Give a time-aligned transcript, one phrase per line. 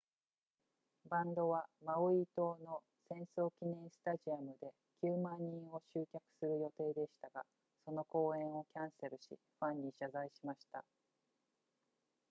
[1.07, 4.71] バンドはマウイ島の戦争記念スタジアムで
[5.03, 7.45] 90,000 人を集客する予定でしたが
[7.85, 10.83] その公演をキャンセルしファンに謝罪しました